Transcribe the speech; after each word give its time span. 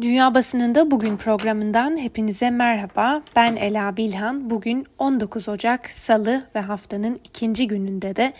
Dünya 0.00 0.34
Basınında 0.34 0.90
Bugün 0.90 1.16
programından 1.16 1.96
hepinize 1.96 2.50
merhaba. 2.50 3.22
Ben 3.36 3.56
Ela 3.56 3.96
Bilhan. 3.96 4.50
Bugün 4.50 4.86
19 4.98 5.48
Ocak 5.48 5.90
Salı 5.90 6.44
ve 6.54 6.60
haftanın 6.60 7.20
ikinci 7.24 7.68
gününde 7.68 8.16
de 8.16 8.32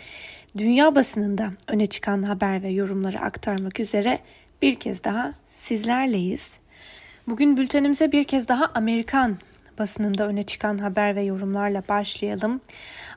dünya 0.57 0.95
basınında 0.95 1.49
öne 1.67 1.85
çıkan 1.85 2.23
haber 2.23 2.63
ve 2.63 2.69
yorumları 2.69 3.19
aktarmak 3.19 3.79
üzere 3.79 4.19
bir 4.61 4.75
kez 4.75 5.03
daha 5.03 5.33
sizlerleyiz. 5.49 6.53
Bugün 7.27 7.57
bültenimize 7.57 8.11
bir 8.11 8.23
kez 8.23 8.47
daha 8.47 8.65
Amerikan 8.65 9.37
basınında 9.79 10.27
öne 10.27 10.43
çıkan 10.43 10.77
haber 10.77 11.15
ve 11.15 11.21
yorumlarla 11.21 11.83
başlayalım. 11.89 12.61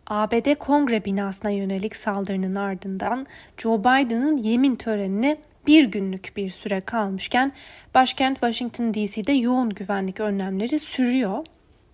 ABD 0.07 0.55
Kongre 0.55 1.05
binasına 1.05 1.51
yönelik 1.51 1.97
saldırının 1.97 2.55
ardından 2.55 3.27
Joe 3.57 3.81
Biden'ın 3.81 4.37
yemin 4.37 4.77
törenine 4.77 5.37
bir 5.69 5.85
günlük 5.85 6.33
bir 6.37 6.51
süre 6.51 6.81
kalmışken 6.81 7.53
başkent 7.95 8.35
Washington 8.35 8.95
DC'de 8.95 9.33
yoğun 9.33 9.71
güvenlik 9.71 10.21
önlemleri 10.21 10.79
sürüyor. 10.79 11.45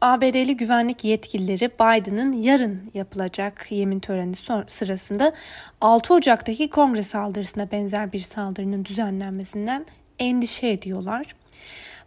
ABD'li 0.01 0.56
güvenlik 0.56 1.05
yetkilileri 1.05 1.70
Biden'ın 1.70 2.32
yarın 2.32 2.91
yapılacak 2.95 3.66
yemin 3.70 4.01
töreni 4.01 4.34
sırasında 4.66 5.32
6 5.80 6.15
Ocak'taki 6.15 6.70
kongre 6.70 7.02
saldırısına 7.02 7.70
benzer 7.70 8.12
bir 8.12 8.20
saldırının 8.20 8.84
düzenlenmesinden 8.84 9.87
endişe 10.18 10.68
ediyorlar. 10.68 11.34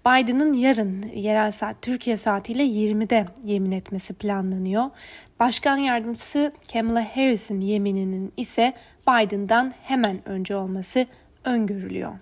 Biden'ın 0.05 0.53
yarın 0.53 1.03
yerel 1.15 1.51
saat 1.51 1.81
Türkiye 1.81 2.17
saatiyle 2.17 2.63
20'de 2.63 3.25
yemin 3.43 3.71
etmesi 3.71 4.13
planlanıyor. 4.13 4.85
Başkan 5.39 5.77
yardımcısı 5.77 6.53
Kamala 6.73 7.15
Harris'in 7.15 7.61
yemininin 7.61 8.33
ise 8.37 8.73
Biden'dan 9.07 9.73
hemen 9.83 10.29
önce 10.29 10.55
olması 10.55 11.05
öngörülüyor. 11.43 12.13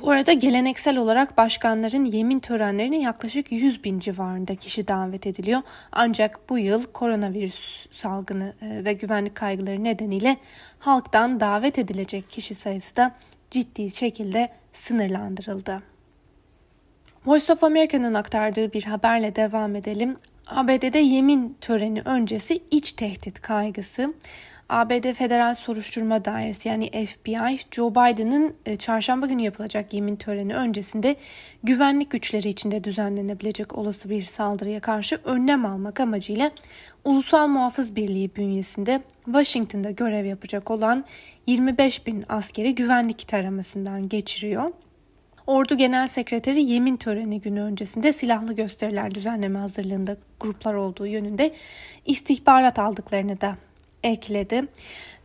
Bu 0.00 0.10
arada 0.10 0.32
geleneksel 0.32 0.96
olarak 0.96 1.36
başkanların 1.36 2.04
yemin 2.04 2.40
törenlerine 2.40 3.00
yaklaşık 3.00 3.52
100 3.52 3.84
bin 3.84 3.98
civarında 3.98 4.54
kişi 4.54 4.88
davet 4.88 5.26
ediliyor. 5.26 5.62
Ancak 5.92 6.50
bu 6.50 6.58
yıl 6.58 6.84
koronavirüs 6.84 7.86
salgını 7.90 8.52
e, 8.62 8.84
ve 8.84 8.92
güvenlik 8.92 9.34
kaygıları 9.34 9.84
nedeniyle 9.84 10.36
halktan 10.78 11.40
davet 11.40 11.78
edilecek 11.78 12.30
kişi 12.30 12.54
sayısı 12.54 12.96
da 12.96 13.14
ciddi 13.50 13.90
şekilde 13.90 14.48
sınırlandırıldı. 14.72 15.82
Voice 17.26 17.52
of 17.52 17.64
America'nın 17.64 18.14
aktardığı 18.14 18.72
bir 18.72 18.84
haberle 18.84 19.36
devam 19.36 19.76
edelim. 19.76 20.16
ABD'de 20.46 20.98
yemin 20.98 21.56
töreni 21.60 22.02
öncesi 22.04 22.62
iç 22.70 22.92
tehdit 22.92 23.40
kaygısı. 23.40 24.14
ABD 24.74 25.12
Federal 25.12 25.54
Soruşturma 25.54 26.24
Dairesi 26.24 26.68
yani 26.68 27.06
FBI, 27.06 27.58
Joe 27.70 27.90
Biden'ın 27.90 28.54
e, 28.66 28.76
çarşamba 28.76 29.26
günü 29.26 29.42
yapılacak 29.42 29.94
yemin 29.94 30.16
töreni 30.16 30.54
öncesinde 30.54 31.16
güvenlik 31.62 32.10
güçleri 32.10 32.48
içinde 32.48 32.84
düzenlenebilecek 32.84 33.78
olası 33.78 34.10
bir 34.10 34.22
saldırıya 34.22 34.80
karşı 34.80 35.20
önlem 35.24 35.66
almak 35.66 36.00
amacıyla 36.00 36.50
Ulusal 37.04 37.48
Muhafız 37.48 37.96
Birliği 37.96 38.36
bünyesinde 38.36 39.02
Washington'da 39.24 39.90
görev 39.90 40.24
yapacak 40.24 40.70
olan 40.70 41.04
25 41.46 42.06
bin 42.06 42.24
askeri 42.28 42.74
güvenlik 42.74 43.28
taramasından 43.28 44.08
geçiriyor. 44.08 44.70
Ordu 45.46 45.76
Genel 45.76 46.08
Sekreteri 46.08 46.62
yemin 46.62 46.96
töreni 46.96 47.40
günü 47.40 47.62
öncesinde 47.62 48.12
silahlı 48.12 48.52
gösteriler 48.52 49.14
düzenleme 49.14 49.58
hazırlığında 49.58 50.16
gruplar 50.40 50.74
olduğu 50.74 51.06
yönünde 51.06 51.54
istihbarat 52.06 52.78
aldıklarını 52.78 53.40
da 53.40 53.56
ekledi. 54.04 54.62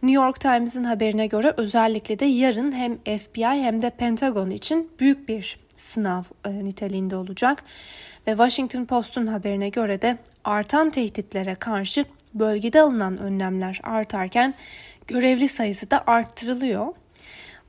New 0.03 0.23
York 0.23 0.39
Times'ın 0.39 0.83
haberine 0.83 1.27
göre 1.27 1.53
özellikle 1.57 2.19
de 2.19 2.25
yarın 2.25 2.71
hem 2.71 2.97
FBI 2.97 3.45
hem 3.45 3.81
de 3.81 3.89
Pentagon 3.89 4.49
için 4.49 4.91
büyük 4.99 5.29
bir 5.29 5.59
sınav 5.77 6.23
e, 6.45 6.63
niteliğinde 6.65 7.15
olacak 7.15 7.63
ve 8.27 8.31
Washington 8.31 8.85
Post'un 8.85 9.27
haberine 9.27 9.69
göre 9.69 10.01
de 10.01 10.17
artan 10.43 10.89
tehditlere 10.89 11.55
karşı 11.55 12.05
bölgede 12.33 12.81
alınan 12.81 13.17
önlemler 13.17 13.79
artarken 13.83 14.53
görevli 15.07 15.47
sayısı 15.47 15.91
da 15.91 16.03
arttırılıyor. 16.07 16.87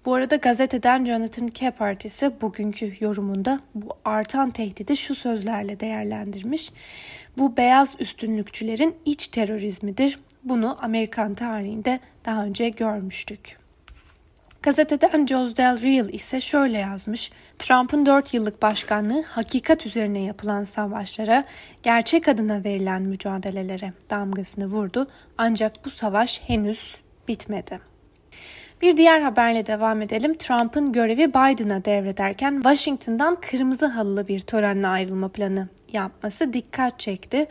Bu 0.05 0.15
arada 0.15 0.37
gazeteden 0.37 1.05
Jonathan 1.05 1.51
Capehart 1.55 2.05
ise 2.05 2.41
bugünkü 2.41 2.93
yorumunda 3.01 3.61
bu 3.75 3.89
artan 4.05 4.51
tehdidi 4.51 4.97
şu 4.97 5.15
sözlerle 5.15 5.81
değerlendirmiş. 5.81 6.73
Bu 7.39 7.57
beyaz 7.57 7.97
üstünlükçülerin 7.99 8.95
iç 9.05 9.29
terörizmidir. 9.29 10.19
Bunu 10.45 10.79
Amerikan 10.81 11.35
tarihinde 11.35 12.01
daha 12.25 12.45
önce 12.45 12.69
görmüştük. 12.69 13.61
Gazeteden 14.63 15.27
Jos 15.27 15.57
Del 15.57 15.83
Real 15.83 16.09
ise 16.09 16.41
şöyle 16.41 16.79
yazmış. 16.79 17.33
Trump'ın 17.59 18.07
4 18.07 18.35
yıllık 18.35 18.63
başkanlığı 18.63 19.23
hakikat 19.23 19.87
üzerine 19.87 20.21
yapılan 20.21 20.65
savaşlara, 20.65 21.45
gerçek 21.83 22.29
adına 22.29 22.65
verilen 22.65 23.03
mücadelelere 23.03 23.93
damgasını 24.11 24.67
vurdu. 24.67 25.09
Ancak 25.39 25.85
bu 25.85 25.91
savaş 25.91 26.41
henüz 26.41 26.97
bitmedi. 27.29 27.90
Bir 28.83 28.97
diğer 28.97 29.21
haberle 29.21 29.67
devam 29.67 30.03
edelim. 30.03 30.37
Trump'ın 30.39 30.93
görevi 30.93 31.29
Biden'a 31.29 31.85
devrederken 31.85 32.55
Washington'dan 32.55 33.37
kırmızı 33.37 33.87
halılı 33.87 34.29
bir 34.29 34.41
törenle 34.41 34.87
ayrılma 34.87 35.29
planı 35.29 35.69
yapması 35.93 36.53
dikkat 36.53 37.01
çekti. 37.01 37.47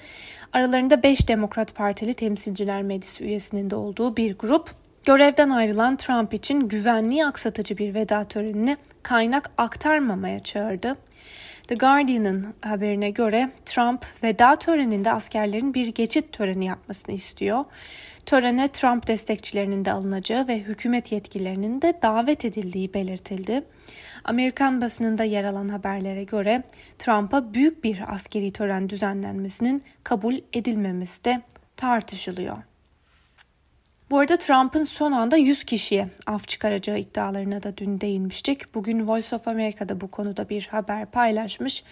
Aralarında 0.54 1.04
5 1.04 1.28
Demokrat 1.28 1.76
Partili 1.76 2.14
Temsilciler 2.14 2.84
Meclisi 2.84 3.24
üyesinin 3.24 3.70
de 3.70 3.76
olduğu 3.76 4.18
bir 4.18 4.38
grup 4.38 4.72
görevden 5.06 5.50
ayrılan 5.50 5.96
Trump 5.96 6.34
için 6.34 6.68
güvenliği 6.68 7.26
aksatıcı 7.26 7.78
bir 7.78 7.94
veda 7.94 8.24
törenini 8.24 8.78
kaynak 9.04 9.52
aktarmamaya 9.58 10.40
çağırdı. 10.40 10.96
The 11.68 11.76
Guardian'ın 11.76 12.54
haberine 12.62 13.10
göre 13.10 13.52
Trump 13.66 14.06
veda 14.24 14.56
töreninde 14.56 15.12
askerlerin 15.12 15.74
bir 15.74 15.88
geçit 15.88 16.34
töreni 16.34 16.66
yapmasını 16.66 17.16
istiyor. 17.16 17.66
Törene 18.30 18.68
Trump 18.68 19.08
destekçilerinin 19.08 19.86
de 19.86 19.92
alınacağı 19.92 20.48
ve 20.48 20.60
hükümet 20.60 21.12
yetkililerinin 21.12 21.82
de 21.82 22.00
davet 22.02 22.46
edildiği 22.46 22.94
belirtildi. 22.94 23.64
Amerikan 24.24 24.82
basınında 24.82 25.24
yer 25.24 25.44
alan 25.44 25.70
haberlere 25.70 26.24
göre 26.24 26.64
Trump'a 27.00 27.54
büyük 27.54 27.84
bir 27.84 28.14
askeri 28.14 28.52
tören 28.52 28.90
düzenlenmesinin 28.90 29.84
kabul 30.04 30.36
edilmemesi 30.54 31.26
de 31.26 31.42
tartışılıyor. 31.78 32.58
Bu 34.10 34.20
arada 34.20 34.38
Trump'ın 34.38 34.84
son 34.84 35.12
anda 35.12 35.38
100 35.38 35.64
kişiye 35.64 36.08
af 36.28 36.48
çıkaracağı 36.48 37.00
iddialarına 37.00 37.64
da 37.64 37.78
dün 37.78 38.02
değinmiştik. 38.02 38.76
Bugün 38.76 39.08
Voice 39.08 39.36
of 39.36 39.48
America'da 39.48 40.02
bu 40.02 40.12
konuda 40.12 40.50
bir 40.50 40.68
haber 40.68 41.06
paylaşmış. 41.06 41.84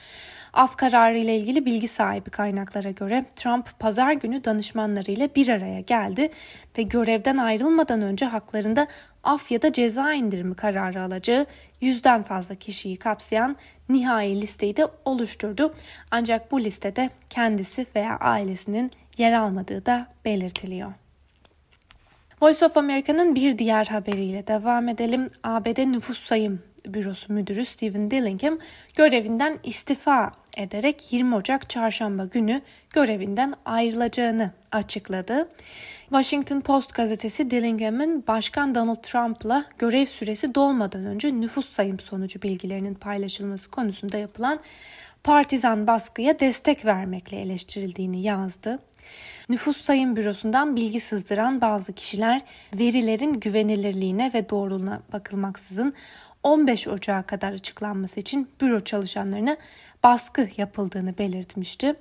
Af 0.53 0.75
kararı 0.75 1.17
ile 1.17 1.37
ilgili 1.37 1.65
bilgi 1.65 1.87
sahibi 1.87 2.29
kaynaklara 2.29 2.91
göre 2.91 3.25
Trump 3.35 3.79
pazar 3.79 4.11
günü 4.11 4.43
danışmanlarıyla 4.43 5.29
bir 5.35 5.47
araya 5.47 5.79
geldi 5.79 6.29
ve 6.77 6.81
görevden 6.81 7.37
ayrılmadan 7.37 8.01
önce 8.01 8.25
haklarında 8.25 8.87
af 9.23 9.51
ya 9.51 9.61
da 9.61 9.73
ceza 9.73 10.13
indirimi 10.13 10.55
kararı 10.55 11.01
alacağı 11.01 11.45
yüzden 11.81 12.23
fazla 12.23 12.55
kişiyi 12.55 12.97
kapsayan 12.97 13.55
nihai 13.89 14.41
listeyi 14.41 14.77
de 14.77 14.87
oluşturdu. 15.05 15.73
Ancak 16.11 16.51
bu 16.51 16.61
listede 16.61 17.09
kendisi 17.29 17.85
veya 17.95 18.17
ailesinin 18.17 18.91
yer 19.17 19.33
almadığı 19.33 19.85
da 19.85 20.07
belirtiliyor. 20.25 20.91
Voice 22.41 22.65
of 22.65 22.77
America'nın 22.77 23.35
bir 23.35 23.57
diğer 23.57 23.85
haberiyle 23.85 24.47
devam 24.47 24.89
edelim. 24.89 25.27
ABD 25.43 25.77
Nüfus 25.77 26.19
Sayım 26.19 26.59
Bürosu 26.85 27.33
Müdürü 27.33 27.65
Stephen 27.65 28.11
Dillingham 28.11 28.59
görevinden 28.95 29.59
istifa 29.63 30.31
ederek 30.57 31.13
20 31.13 31.35
Ocak 31.35 31.69
çarşamba 31.69 32.25
günü 32.25 32.61
görevinden 32.93 33.53
ayrılacağını 33.65 34.51
açıkladı. 34.71 35.49
Washington 36.01 36.61
Post 36.61 36.93
gazetesi 36.93 37.51
Dillingham'ın 37.51 38.23
Başkan 38.27 38.75
Donald 38.75 39.01
Trump'la 39.03 39.65
görev 39.77 40.05
süresi 40.05 40.55
dolmadan 40.55 41.05
önce 41.05 41.41
nüfus 41.41 41.69
sayım 41.69 41.99
sonucu 41.99 42.41
bilgilerinin 42.41 42.93
paylaşılması 42.93 43.71
konusunda 43.71 44.17
yapılan 44.17 44.59
partizan 45.23 45.87
baskıya 45.87 46.39
destek 46.39 46.85
vermekle 46.85 47.39
eleştirildiğini 47.39 48.21
yazdı. 48.21 48.79
Nüfus 49.49 49.81
Sayım 49.81 50.15
Bürosu'ndan 50.15 50.75
bilgi 50.75 50.99
sızdıran 50.99 51.61
bazı 51.61 51.93
kişiler 51.93 52.41
verilerin 52.73 53.33
güvenilirliğine 53.33 54.31
ve 54.33 54.49
doğruluğuna 54.49 55.01
bakılmaksızın 55.13 55.93
15 56.43 56.87
Ocağı 56.87 57.23
kadar 57.23 57.53
açıklanması 57.53 58.19
için 58.19 58.49
büro 58.61 58.79
çalışanlarına 58.79 59.57
baskı 60.03 60.49
yapıldığını 60.57 61.17
belirtmişti. 61.17 61.93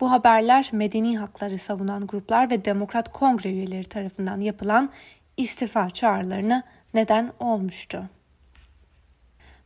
Bu 0.00 0.10
haberler 0.10 0.70
medeni 0.72 1.18
hakları 1.18 1.58
savunan 1.58 2.06
gruplar 2.06 2.50
ve 2.50 2.64
Demokrat 2.64 3.12
Kongre 3.12 3.50
üyeleri 3.50 3.84
tarafından 3.84 4.40
yapılan 4.40 4.90
istifa 5.36 5.90
çağrılarına 5.90 6.62
neden 6.94 7.32
olmuştu. 7.40 8.08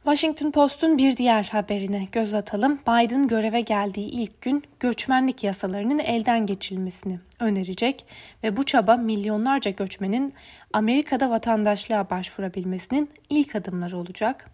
Washington 0.07 0.51
Post'un 0.51 0.99
bir 0.99 1.17
diğer 1.17 1.45
haberine 1.45 2.09
göz 2.13 2.35
atalım. 2.35 2.79
Biden 2.79 3.29
göreve 3.29 3.61
geldiği 3.61 4.11
ilk 4.11 4.41
gün 4.41 4.65
göçmenlik 4.81 5.45
yasalarının 5.45 5.99
elden 5.99 6.47
geçirilmesini 6.47 7.19
önerecek 7.41 8.07
ve 8.43 8.57
bu 8.57 8.65
çaba 8.65 8.97
milyonlarca 8.97 9.71
göçmenin 9.71 10.35
Amerika'da 10.73 11.31
vatandaşlığa 11.31 12.11
başvurabilmesinin 12.11 13.11
ilk 13.31 13.57
adımları 13.57 13.99
olacak. 13.99 14.51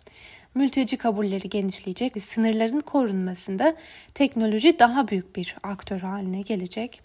Mülteci 0.54 0.96
kabulleri 0.96 1.48
genişleyecek 1.48 2.16
ve 2.16 2.20
sınırların 2.20 2.80
korunmasında 2.80 3.74
teknoloji 4.14 4.78
daha 4.78 5.08
büyük 5.08 5.36
bir 5.36 5.56
aktör 5.62 6.00
haline 6.00 6.42
gelecek. 6.42 7.00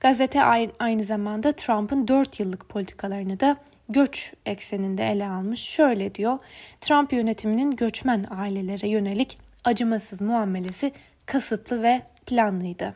Gazete 0.00 0.42
aynı 0.78 1.04
zamanda 1.04 1.52
Trump'ın 1.52 2.08
4 2.08 2.40
yıllık 2.40 2.68
politikalarını 2.68 3.40
da 3.40 3.56
göç 3.88 4.32
ekseninde 4.46 5.04
ele 5.06 5.28
almış. 5.28 5.60
Şöyle 5.60 6.14
diyor, 6.14 6.38
Trump 6.80 7.12
yönetiminin 7.12 7.70
göçmen 7.70 8.26
ailelere 8.30 8.88
yönelik 8.88 9.38
acımasız 9.64 10.20
muamelesi 10.20 10.92
kasıtlı 11.26 11.82
ve 11.82 12.02
planlıydı. 12.26 12.94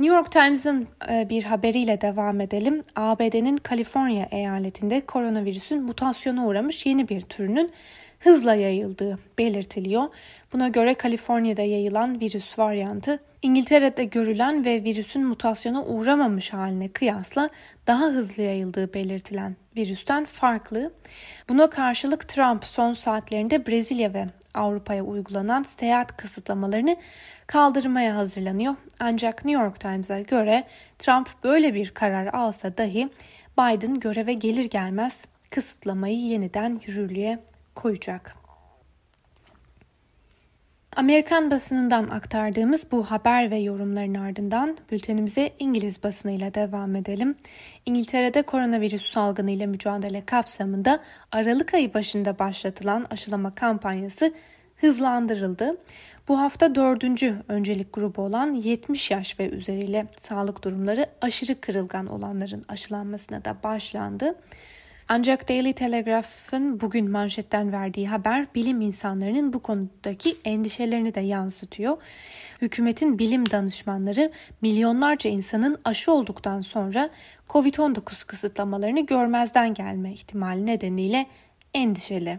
New 0.00 0.16
York 0.16 0.32
Times'ın 0.32 0.88
e, 1.10 1.28
bir 1.30 1.44
haberiyle 1.44 2.00
devam 2.00 2.40
edelim. 2.40 2.82
ABD'nin 2.96 3.56
Kaliforniya 3.56 4.28
eyaletinde 4.30 5.00
koronavirüsün 5.00 5.82
mutasyona 5.82 6.46
uğramış 6.46 6.86
yeni 6.86 7.08
bir 7.08 7.20
türünün 7.20 7.72
hızla 8.18 8.54
yayıldığı 8.54 9.18
belirtiliyor. 9.38 10.04
Buna 10.52 10.68
göre 10.68 10.94
Kaliforniya'da 10.94 11.62
yayılan 11.62 12.20
virüs 12.20 12.58
varyantı 12.58 13.18
İngiltere'de 13.42 14.04
görülen 14.04 14.64
ve 14.64 14.84
virüsün 14.84 15.24
mutasyona 15.24 15.84
uğramamış 15.84 16.52
haline 16.52 16.88
kıyasla 16.88 17.50
daha 17.86 18.06
hızlı 18.06 18.42
yayıldığı 18.42 18.94
belirtilen 18.94 19.56
virüsten 19.76 20.24
farklı. 20.24 20.92
Buna 21.48 21.70
karşılık 21.70 22.28
Trump 22.28 22.64
son 22.64 22.92
saatlerinde 22.92 23.66
Brezilya 23.66 24.14
ve 24.14 24.26
Avrupa'ya 24.54 25.02
uygulanan 25.02 25.62
seyahat 25.62 26.16
kısıtlamalarını 26.16 26.96
kaldırmaya 27.46 28.16
hazırlanıyor. 28.16 28.74
Ancak 29.00 29.44
New 29.44 29.64
York 29.64 29.80
Times'a 29.80 30.20
göre 30.20 30.64
Trump 30.98 31.28
böyle 31.44 31.74
bir 31.74 31.90
karar 31.90 32.26
alsa 32.26 32.76
dahi 32.76 33.08
Biden 33.58 34.00
göreve 34.00 34.32
gelir 34.32 34.64
gelmez 34.64 35.24
kısıtlamayı 35.50 36.18
yeniden 36.18 36.80
yürürlüğe 36.86 37.38
koyacak. 37.74 38.39
Amerikan 40.96 41.50
basınından 41.50 42.08
aktardığımız 42.08 42.86
bu 42.90 43.10
haber 43.10 43.50
ve 43.50 43.56
yorumların 43.56 44.14
ardından 44.14 44.76
bültenimize 44.92 45.50
İngiliz 45.58 46.02
basınıyla 46.02 46.54
devam 46.54 46.96
edelim. 46.96 47.34
İngiltere'de 47.86 48.42
koronavirüs 48.42 49.12
salgını 49.12 49.50
ile 49.50 49.66
mücadele 49.66 50.24
kapsamında 50.24 51.00
Aralık 51.32 51.74
ayı 51.74 51.94
başında 51.94 52.38
başlatılan 52.38 53.06
aşılama 53.10 53.54
kampanyası 53.54 54.34
hızlandırıldı. 54.76 55.76
Bu 56.28 56.40
hafta 56.40 56.74
dördüncü 56.74 57.34
öncelik 57.48 57.92
grubu 57.92 58.22
olan 58.22 58.54
70 58.54 59.10
yaş 59.10 59.40
ve 59.40 59.48
üzeriyle 59.48 60.06
sağlık 60.22 60.64
durumları 60.64 61.06
aşırı 61.20 61.60
kırılgan 61.60 62.06
olanların 62.06 62.64
aşılanmasına 62.68 63.44
da 63.44 63.56
başlandı. 63.62 64.34
Ancak 65.12 65.48
Daily 65.48 65.72
Telegraph'ın 65.72 66.80
bugün 66.80 67.10
manşetten 67.10 67.72
verdiği 67.72 68.08
haber 68.08 68.46
bilim 68.54 68.80
insanlarının 68.80 69.52
bu 69.52 69.58
konudaki 69.58 70.36
endişelerini 70.44 71.14
de 71.14 71.20
yansıtıyor. 71.20 71.96
Hükümetin 72.62 73.18
bilim 73.18 73.50
danışmanları 73.50 74.32
milyonlarca 74.62 75.30
insanın 75.30 75.80
aşı 75.84 76.12
olduktan 76.12 76.60
sonra 76.60 77.10
COVID-19 77.48 78.26
kısıtlamalarını 78.26 79.06
görmezden 79.06 79.74
gelme 79.74 80.12
ihtimali 80.12 80.66
nedeniyle 80.66 81.26
endişeli. 81.74 82.38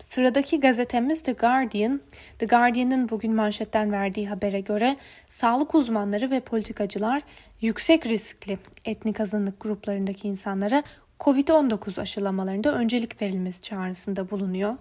Sıradaki 0.00 0.60
gazetemiz 0.60 1.22
The 1.22 1.32
Guardian. 1.32 2.00
The 2.38 2.46
Guardian'ın 2.46 3.08
bugün 3.08 3.34
manşetten 3.34 3.92
verdiği 3.92 4.28
habere 4.28 4.60
göre 4.60 4.96
sağlık 5.28 5.74
uzmanları 5.74 6.30
ve 6.30 6.40
politikacılar 6.40 7.22
yüksek 7.60 8.06
riskli 8.06 8.58
etnik 8.84 9.20
azınlık 9.20 9.60
gruplarındaki 9.60 10.28
insanlara 10.28 10.82
COVID-19 11.20 12.00
aşılamalarında 12.00 12.74
öncelik 12.74 13.22
verilmesi 13.22 13.60
çağrısında 13.60 14.30
bulunuyor. 14.30 14.76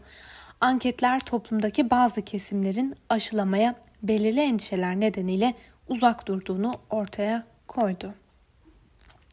Anketler 0.61 1.19
toplumdaki 1.19 1.89
bazı 1.89 2.21
kesimlerin 2.21 2.95
aşılamaya 3.09 3.75
belirli 4.03 4.39
endişeler 4.39 4.99
nedeniyle 4.99 5.53
uzak 5.87 6.27
durduğunu 6.27 6.73
ortaya 6.89 7.43
koydu. 7.67 8.13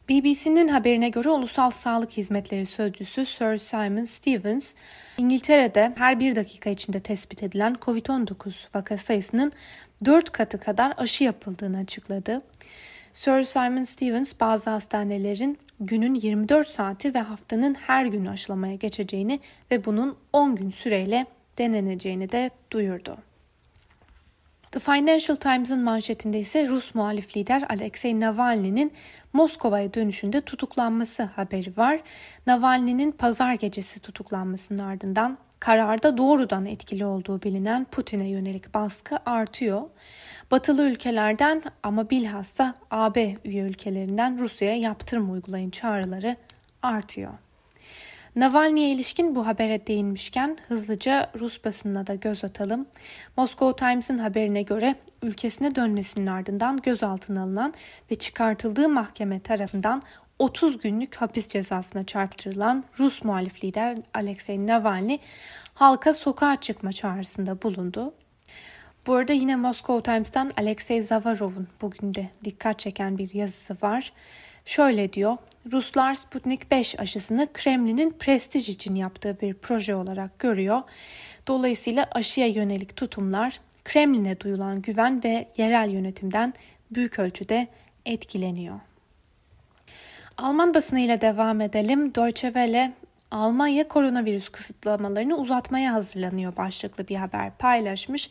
BBC'nin 0.09 0.67
haberine 0.67 1.09
göre 1.09 1.29
Ulusal 1.29 1.71
Sağlık 1.71 2.11
Hizmetleri 2.11 2.65
Sözcüsü 2.65 3.25
Sir 3.25 3.57
Simon 3.57 4.03
Stevens, 4.03 4.75
İngiltere'de 5.17 5.93
her 5.95 6.19
bir 6.19 6.35
dakika 6.35 6.69
içinde 6.69 6.99
tespit 6.99 7.43
edilen 7.43 7.75
COVID-19 7.81 8.53
vaka 8.75 8.97
sayısının 8.97 9.51
4 10.05 10.31
katı 10.31 10.59
kadar 10.59 10.93
aşı 10.97 11.23
yapıldığını 11.23 11.77
açıkladı. 11.77 12.41
Sir 13.13 13.43
Simon 13.43 13.83
Stevens 13.83 14.33
bazı 14.39 14.69
hastanelerin 14.69 15.59
günün 15.79 16.13
24 16.13 16.67
saati 16.67 17.13
ve 17.13 17.19
haftanın 17.19 17.73
her 17.73 18.05
günü 18.05 18.29
aşılamaya 18.29 18.75
geçeceğini 18.75 19.39
ve 19.71 19.85
bunun 19.85 20.17
10 20.33 20.55
gün 20.55 20.69
süreyle 20.71 21.25
deneneceğini 21.57 22.31
de 22.31 22.49
duyurdu. 22.71 23.17
The 24.71 24.79
Financial 24.79 25.35
Times'ın 25.35 25.79
manşetinde 25.83 26.39
ise 26.39 26.67
Rus 26.67 26.95
muhalif 26.95 27.37
lider 27.37 27.63
Alexei 27.69 28.19
Navalny'nin 28.19 28.91
Moskova'ya 29.33 29.93
dönüşünde 29.93 30.41
tutuklanması 30.41 31.23
haberi 31.23 31.77
var. 31.77 31.99
Navalny'nin 32.47 33.11
pazar 33.11 33.53
gecesi 33.53 33.99
tutuklanmasının 33.99 34.79
ardından 34.79 35.37
kararda 35.63 36.17
doğrudan 36.17 36.65
etkili 36.65 37.05
olduğu 37.05 37.41
bilinen 37.41 37.85
Putin'e 37.85 38.27
yönelik 38.27 38.73
baskı 38.73 39.17
artıyor. 39.25 39.81
Batılı 40.51 40.83
ülkelerden 40.83 41.63
ama 41.83 42.09
bilhassa 42.09 42.75
AB 42.91 43.35
üye 43.45 43.63
ülkelerinden 43.63 44.39
Rusya'ya 44.39 44.75
yaptırım 44.75 45.31
uygulayın 45.31 45.69
çağrıları 45.69 46.35
artıyor. 46.81 47.31
Navalny'e 48.35 48.89
ilişkin 48.89 49.35
bu 49.35 49.47
habere 49.47 49.87
değinmişken 49.87 50.57
hızlıca 50.67 51.31
Rus 51.39 51.65
basınına 51.65 52.07
da 52.07 52.15
göz 52.15 52.43
atalım. 52.43 52.85
Moscow 53.37 53.85
Times'ın 53.85 54.17
haberine 54.17 54.61
göre 54.61 54.95
ülkesine 55.21 55.75
dönmesinin 55.75 56.27
ardından 56.27 56.77
gözaltına 56.77 57.43
alınan 57.43 57.73
ve 58.11 58.15
çıkartıldığı 58.15 58.89
mahkeme 58.89 59.39
tarafından 59.39 60.01
30 60.39 60.77
günlük 60.77 61.15
hapis 61.15 61.47
cezasına 61.47 62.05
çarptırılan 62.05 62.83
Rus 62.99 63.23
muhalif 63.23 63.63
lider 63.63 63.97
Alexei 64.13 64.67
Navalny 64.67 65.17
halka 65.73 66.13
sokağa 66.13 66.55
çıkma 66.55 66.91
çağrısında 66.91 67.61
bulundu. 67.61 68.13
Bu 69.07 69.13
arada 69.13 69.33
yine 69.33 69.55
Moscow 69.55 70.11
Times'tan 70.11 70.51
Alexey 70.57 71.01
Zavarov'un 71.01 71.67
bugün 71.81 72.13
de 72.13 72.29
dikkat 72.43 72.79
çeken 72.79 73.17
bir 73.17 73.33
yazısı 73.33 73.77
var. 73.81 74.13
Şöyle 74.65 75.13
diyor, 75.13 75.37
Ruslar 75.71 76.13
Sputnik 76.13 76.71
5 76.71 76.99
aşısını 76.99 77.47
Kremlin'in 77.53 78.09
prestij 78.19 78.69
için 78.69 78.95
yaptığı 78.95 79.41
bir 79.41 79.53
proje 79.53 79.95
olarak 79.95 80.39
görüyor. 80.39 80.81
Dolayısıyla 81.47 82.07
aşıya 82.11 82.47
yönelik 82.47 82.95
tutumlar 82.95 83.59
Kremlin'e 83.85 84.39
duyulan 84.39 84.81
güven 84.81 85.23
ve 85.23 85.47
yerel 85.57 85.89
yönetimden 85.89 86.53
büyük 86.91 87.19
ölçüde 87.19 87.67
etkileniyor. 88.05 88.79
Alman 90.37 90.73
basınıyla 90.73 91.21
devam 91.21 91.61
edelim. 91.61 92.15
Deutsche 92.15 92.47
Welle 92.47 92.93
Almanya 93.31 93.87
koronavirüs 93.87 94.49
kısıtlamalarını 94.49 95.37
uzatmaya 95.37 95.93
hazırlanıyor 95.93 96.55
başlıklı 96.55 97.07
bir 97.07 97.15
haber 97.15 97.57
paylaşmış. 97.57 98.29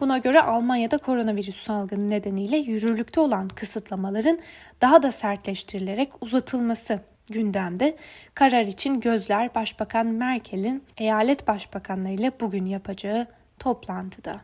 Buna 0.00 0.18
göre 0.18 0.42
Almanya'da 0.42 0.98
koronavirüs 0.98 1.64
salgını 1.64 2.10
nedeniyle 2.10 2.56
yürürlükte 2.56 3.20
olan 3.20 3.48
kısıtlamaların 3.48 4.38
daha 4.80 5.02
da 5.02 5.12
sertleştirilerek 5.12 6.12
uzatılması 6.20 7.00
gündemde. 7.30 7.96
Karar 8.34 8.62
için 8.62 9.00
gözler 9.00 9.54
Başbakan 9.54 10.06
Merkel'in 10.06 10.84
eyalet 10.96 11.48
başbakanlarıyla 11.48 12.32
bugün 12.40 12.66
yapacağı 12.66 13.26
toplantıda. 13.58 14.40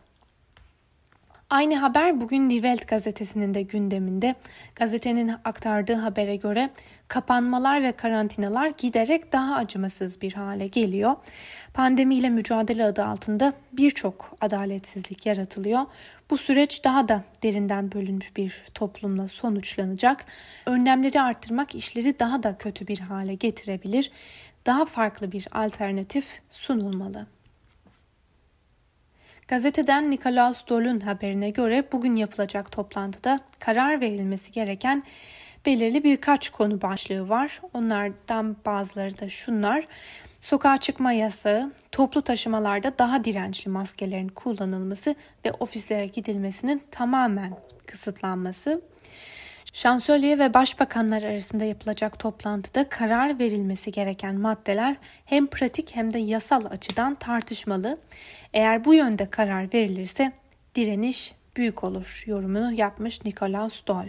Aynı 1.50 1.76
haber 1.76 2.20
bugün 2.20 2.50
Die 2.50 2.56
Welt 2.56 2.88
gazetesinin 2.88 3.54
de 3.54 3.62
gündeminde. 3.62 4.34
Gazetenin 4.74 5.32
aktardığı 5.44 5.94
habere 5.94 6.36
göre 6.36 6.70
kapanmalar 7.08 7.82
ve 7.82 7.92
karantinalar 7.92 8.72
giderek 8.78 9.32
daha 9.32 9.54
acımasız 9.54 10.22
bir 10.22 10.32
hale 10.32 10.66
geliyor. 10.66 11.16
Pandemiyle 11.74 12.28
mücadele 12.28 12.84
adı 12.84 13.04
altında 13.04 13.52
birçok 13.72 14.36
adaletsizlik 14.40 15.26
yaratılıyor. 15.26 15.80
Bu 16.30 16.38
süreç 16.38 16.84
daha 16.84 17.08
da 17.08 17.24
derinden 17.42 17.92
bölünmüş 17.92 18.36
bir 18.36 18.64
toplumla 18.74 19.28
sonuçlanacak. 19.28 20.24
Önlemleri 20.66 21.20
arttırmak 21.20 21.74
işleri 21.74 22.18
daha 22.18 22.42
da 22.42 22.58
kötü 22.58 22.86
bir 22.86 22.98
hale 22.98 23.34
getirebilir. 23.34 24.10
Daha 24.66 24.84
farklı 24.84 25.32
bir 25.32 25.46
alternatif 25.52 26.40
sunulmalı. 26.50 27.26
Gazeteden 29.50 30.10
Nikolaus 30.10 30.68
Dol'un 30.68 31.00
haberine 31.00 31.50
göre 31.50 31.84
bugün 31.92 32.16
yapılacak 32.16 32.72
toplantıda 32.72 33.40
karar 33.58 34.00
verilmesi 34.00 34.52
gereken 34.52 35.02
belirli 35.66 36.04
birkaç 36.04 36.50
konu 36.50 36.82
başlığı 36.82 37.28
var. 37.28 37.60
Onlardan 37.74 38.56
bazıları 38.66 39.18
da 39.18 39.28
şunlar. 39.28 39.88
Sokağa 40.40 40.76
çıkma 40.76 41.12
yasağı, 41.12 41.72
toplu 41.92 42.22
taşımalarda 42.22 42.98
daha 42.98 43.24
dirençli 43.24 43.70
maskelerin 43.70 44.28
kullanılması 44.28 45.14
ve 45.44 45.52
ofislere 45.52 46.06
gidilmesinin 46.06 46.82
tamamen 46.90 47.56
kısıtlanması. 47.86 48.82
Şansölye 49.72 50.38
ve 50.38 50.54
başbakanlar 50.54 51.22
arasında 51.22 51.64
yapılacak 51.64 52.18
toplantıda 52.18 52.88
karar 52.88 53.38
verilmesi 53.38 53.92
gereken 53.92 54.34
maddeler 54.34 54.96
hem 55.24 55.46
pratik 55.46 55.96
hem 55.96 56.12
de 56.12 56.18
yasal 56.18 56.64
açıdan 56.64 57.14
tartışmalı. 57.14 57.98
Eğer 58.52 58.84
bu 58.84 58.94
yönde 58.94 59.30
karar 59.30 59.74
verilirse 59.74 60.32
direniş 60.74 61.32
büyük 61.56 61.84
olur 61.84 62.24
yorumunu 62.26 62.72
yapmış 62.72 63.24
Nikolaus 63.24 63.86
Doll. 63.86 64.08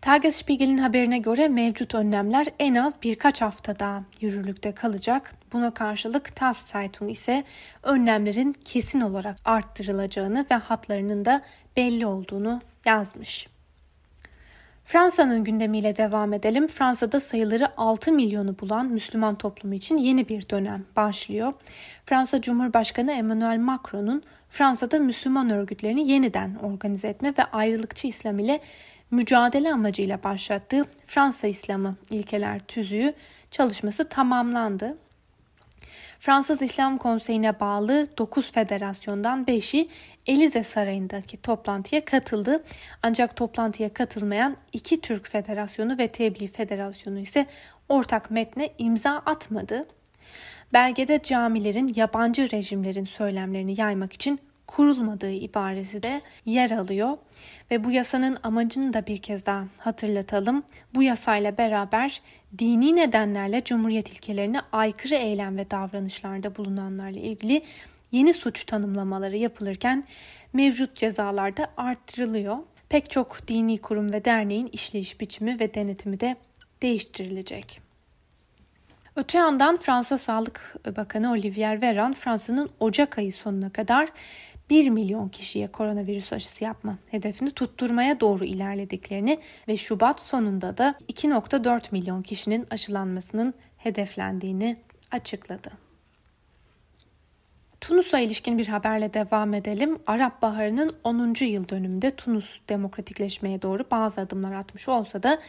Tagesspiegel'in 0.00 0.78
haberine 0.78 1.18
göre 1.18 1.48
mevcut 1.48 1.94
önlemler 1.94 2.46
en 2.58 2.74
az 2.74 3.02
birkaç 3.02 3.42
hafta 3.42 3.78
daha 3.78 4.02
yürürlükte 4.20 4.72
kalacak. 4.72 5.34
Buna 5.52 5.74
karşılık 5.74 6.36
TASS 6.36 6.66
Zeitung 6.66 7.10
ise 7.10 7.44
önlemlerin 7.82 8.52
kesin 8.52 9.00
olarak 9.00 9.36
arttırılacağını 9.44 10.46
ve 10.50 10.54
hatlarının 10.54 11.24
da 11.24 11.42
belli 11.76 12.06
olduğunu 12.06 12.60
yazmış. 12.84 13.48
Fransa'nın 14.84 15.44
gündemiyle 15.44 15.96
devam 15.96 16.32
edelim. 16.32 16.66
Fransa'da 16.66 17.20
sayıları 17.20 17.68
6 17.76 18.12
milyonu 18.12 18.58
bulan 18.58 18.86
Müslüman 18.86 19.38
toplumu 19.38 19.74
için 19.74 19.96
yeni 19.96 20.28
bir 20.28 20.48
dönem 20.48 20.84
başlıyor. 20.96 21.52
Fransa 22.06 22.40
Cumhurbaşkanı 22.40 23.12
Emmanuel 23.12 23.58
Macron'un 23.58 24.22
Fransa'da 24.50 24.98
Müslüman 24.98 25.50
örgütlerini 25.50 26.08
yeniden 26.08 26.54
organize 26.54 27.08
etme 27.08 27.34
ve 27.38 27.44
ayrılıkçı 27.44 28.06
İslam 28.06 28.38
ile 28.38 28.60
mücadele 29.10 29.72
amacıyla 29.72 30.22
başlattığı 30.24 30.84
Fransa 31.06 31.46
İslamı 31.46 31.96
ilkeler 32.10 32.58
tüzüğü 32.58 33.14
çalışması 33.50 34.08
tamamlandı. 34.08 34.96
Fransız 36.20 36.62
İslam 36.62 36.98
Konseyi'ne 36.98 37.60
bağlı 37.60 38.06
9 38.18 38.52
federasyondan 38.52 39.44
5'i 39.44 39.88
Elize 40.26 40.62
Sarayı'ndaki 40.62 41.36
toplantıya 41.36 42.04
katıldı. 42.04 42.64
Ancak 43.02 43.36
toplantıya 43.36 43.94
katılmayan 43.94 44.56
iki 44.72 45.00
Türk 45.00 45.28
Federasyonu 45.28 45.98
ve 45.98 46.08
Tebliğ 46.08 46.48
Federasyonu 46.48 47.18
ise 47.18 47.46
ortak 47.88 48.30
metne 48.30 48.70
imza 48.78 49.10
atmadı. 49.10 49.86
Belgede 50.72 51.22
camilerin 51.22 51.92
yabancı 51.96 52.50
rejimlerin 52.50 53.04
söylemlerini 53.04 53.80
yaymak 53.80 54.12
için 54.12 54.40
kurulmadığı 54.70 55.30
ibaresi 55.30 56.02
de 56.02 56.20
yer 56.46 56.70
alıyor. 56.70 57.16
Ve 57.70 57.84
bu 57.84 57.90
yasanın 57.90 58.38
amacını 58.42 58.92
da 58.92 59.06
bir 59.06 59.18
kez 59.18 59.46
daha 59.46 59.64
hatırlatalım. 59.78 60.62
Bu 60.94 61.02
yasayla 61.02 61.58
beraber 61.58 62.22
dini 62.58 62.96
nedenlerle 62.96 63.64
Cumhuriyet 63.64 64.12
ilkelerine 64.12 64.60
aykırı 64.72 65.14
eylem 65.14 65.56
ve 65.56 65.70
davranışlarda 65.70 66.56
bulunanlarla 66.56 67.20
ilgili 67.20 67.62
yeni 68.12 68.34
suç 68.34 68.64
tanımlamaları 68.64 69.36
yapılırken 69.36 70.04
mevcut 70.52 70.96
cezalar 70.96 71.56
da 71.56 71.70
arttırılıyor. 71.76 72.56
Pek 72.88 73.10
çok 73.10 73.48
dini 73.48 73.78
kurum 73.78 74.12
ve 74.12 74.24
derneğin 74.24 74.68
işleyiş 74.72 75.20
biçimi 75.20 75.60
ve 75.60 75.74
denetimi 75.74 76.20
de 76.20 76.36
değiştirilecek. 76.82 77.80
Öte 79.16 79.38
yandan 79.38 79.76
Fransa 79.76 80.18
Sağlık 80.18 80.76
Bakanı 80.96 81.32
Olivier 81.32 81.76
Véran 81.82 82.14
Fransa'nın 82.14 82.70
Ocak 82.80 83.18
ayı 83.18 83.32
sonuna 83.32 83.70
kadar 83.70 84.08
1 84.70 84.90
milyon 84.90 85.28
kişiye 85.28 85.66
koronavirüs 85.66 86.32
aşısı 86.32 86.64
yapma 86.64 86.98
hedefini 87.10 87.50
tutturmaya 87.50 88.20
doğru 88.20 88.44
ilerlediklerini 88.44 89.38
ve 89.68 89.76
Şubat 89.76 90.20
sonunda 90.20 90.78
da 90.78 90.94
2.4 91.08 91.82
milyon 91.92 92.22
kişinin 92.22 92.66
aşılanmasının 92.70 93.54
hedeflendiğini 93.76 94.76
açıkladı. 95.10 95.70
Tunus'a 97.80 98.18
ilişkin 98.18 98.58
bir 98.58 98.66
haberle 98.66 99.14
devam 99.14 99.54
edelim. 99.54 99.98
Arap 100.06 100.42
Baharı'nın 100.42 100.96
10. 101.04 101.44
yıl 101.44 101.68
dönümünde 101.68 102.10
Tunus 102.10 102.60
demokratikleşmeye 102.68 103.62
doğru 103.62 103.84
bazı 103.90 104.20
adımlar 104.20 104.52
atmış 104.52 104.88
olsa 104.88 105.22
da 105.22 105.40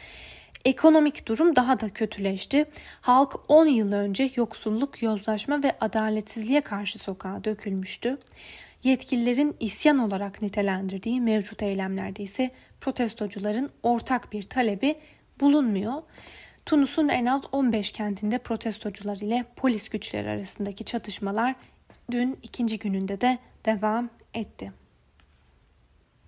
ekonomik 0.65 1.27
durum 1.27 1.55
daha 1.55 1.79
da 1.79 1.89
kötüleşti. 1.89 2.65
Halk 3.01 3.35
10 3.47 3.65
yıl 3.65 3.91
önce 3.91 4.29
yoksulluk, 4.35 5.01
yozlaşma 5.03 5.63
ve 5.63 5.75
adaletsizliğe 5.81 6.61
karşı 6.61 6.99
sokağa 6.99 7.43
dökülmüştü. 7.43 8.17
Yetkililerin 8.83 9.55
isyan 9.59 9.97
olarak 9.97 10.41
nitelendirdiği 10.41 11.21
mevcut 11.21 11.63
eylemlerde 11.63 12.23
ise 12.23 12.51
protestocuların 12.81 13.69
ortak 13.83 14.33
bir 14.33 14.43
talebi 14.43 14.95
bulunmuyor. 15.39 16.01
Tunus'un 16.65 17.09
en 17.09 17.25
az 17.25 17.41
15 17.51 17.91
kentinde 17.91 18.37
protestocular 18.37 19.17
ile 19.17 19.45
polis 19.55 19.89
güçleri 19.89 20.29
arasındaki 20.29 20.83
çatışmalar 20.83 21.55
dün 22.11 22.39
ikinci 22.43 22.79
gününde 22.79 23.21
de 23.21 23.37
devam 23.65 24.09
etti. 24.33 24.71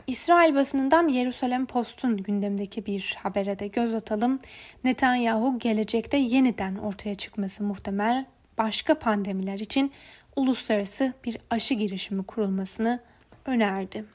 İsrail 0.07 0.55
basınından 0.55 1.07
Yerusalem 1.07 1.65
Post'un 1.65 2.17
gündemdeki 2.17 2.85
bir 2.85 3.15
habere 3.19 3.59
de 3.59 3.67
göz 3.67 3.95
atalım. 3.95 4.39
Netanyahu 4.83 5.59
gelecekte 5.59 6.17
yeniden 6.17 6.75
ortaya 6.75 7.15
çıkması 7.15 7.63
muhtemel 7.63 8.25
başka 8.57 8.99
pandemiler 8.99 9.59
için 9.59 9.91
uluslararası 10.35 11.13
bir 11.25 11.37
aşı 11.49 11.73
girişimi 11.73 12.23
kurulmasını 12.23 12.99
önerdi. 13.45 14.05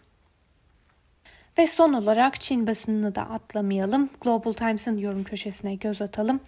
Ve 1.59 1.67
son 1.67 1.93
olarak 1.93 2.41
Çin 2.41 2.67
basınını 2.67 3.15
da 3.15 3.23
atlamayalım. 3.23 4.11
Global 4.21 4.53
Times'ın 4.53 4.99
yorum 4.99 5.25
köşesine 5.25 5.75
göz 5.75 6.03
atalım. 6.03 6.41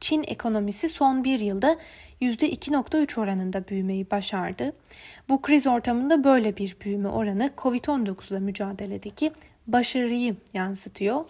Çin 0.00 0.24
ekonomisi 0.26 0.88
son 0.88 1.24
bir 1.24 1.40
yılda 1.40 1.78
%2.3 2.20 3.20
oranında 3.20 3.68
büyümeyi 3.68 4.10
başardı. 4.10 4.72
Bu 5.28 5.42
kriz 5.42 5.66
ortamında 5.66 6.24
böyle 6.24 6.56
bir 6.56 6.76
büyüme 6.84 7.08
oranı 7.08 7.50
COVID-19 7.56 8.30
ile 8.30 8.40
mücadeledeki 8.40 9.32
başarıyı 9.66 10.36
yansıtıyor. 10.54 11.24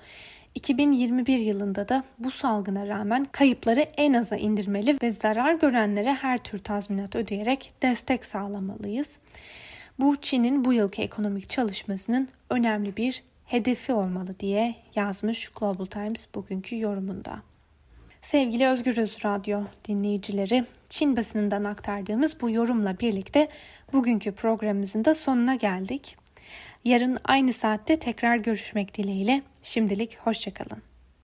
2021 0.54 1.38
yılında 1.38 1.88
da 1.88 2.04
bu 2.18 2.30
salgına 2.30 2.88
rağmen 2.88 3.24
kayıpları 3.24 3.80
en 3.80 4.12
aza 4.12 4.36
indirmeli 4.36 4.98
ve 5.02 5.12
zarar 5.12 5.54
görenlere 5.54 6.14
her 6.14 6.38
tür 6.38 6.58
tazminat 6.58 7.16
ödeyerek 7.16 7.72
destek 7.82 8.24
sağlamalıyız. 8.24 9.18
Bu 9.98 10.16
Çin'in 10.16 10.64
bu 10.64 10.72
yılki 10.72 11.02
ekonomik 11.02 11.50
çalışmasının 11.50 12.28
önemli 12.50 12.96
bir 12.96 13.22
hedefi 13.44 13.92
olmalı 13.92 14.34
diye 14.40 14.74
yazmış 14.94 15.48
Global 15.48 15.86
Times 15.86 16.26
bugünkü 16.34 16.80
yorumunda. 16.80 17.42
Sevgili 18.22 18.66
Özgür 18.66 18.96
Öz 18.96 19.24
Radyo 19.24 19.60
dinleyicileri, 19.88 20.64
Çin 20.88 21.16
basınından 21.16 21.64
aktardığımız 21.64 22.40
bu 22.40 22.50
yorumla 22.50 23.00
birlikte 23.00 23.48
bugünkü 23.92 24.32
programımızın 24.32 25.04
da 25.04 25.14
sonuna 25.14 25.54
geldik. 25.54 26.16
Yarın 26.84 27.18
aynı 27.24 27.52
saatte 27.52 27.98
tekrar 27.98 28.36
görüşmek 28.36 28.96
dileğiyle. 28.96 29.42
Şimdilik 29.62 30.18
hoşçakalın. 30.18 30.89